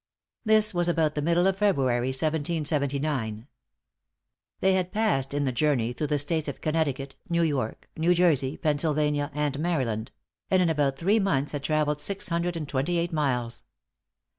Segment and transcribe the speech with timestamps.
[0.43, 3.45] This was about the middle of February, 1779.
[4.59, 8.57] They had passed, in the journey, through the States of Connecticut, New York, New Jersey,
[8.57, 10.11] Pennsylvania, and Maryland;
[10.49, 13.61] and in about three months had travelled six hundred and twenty eight miles.